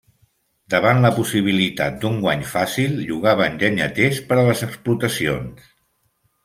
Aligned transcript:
Davant 0.73 1.01
la 1.03 1.11
possibilitat 1.17 1.99
d'un 2.05 2.17
guany 2.25 2.41
fàcil, 2.55 2.97
llogaven 3.11 3.61
llenyaters 3.65 4.25
per 4.31 4.41
a 4.41 4.47
les 4.51 4.69
explotacions. 4.71 5.75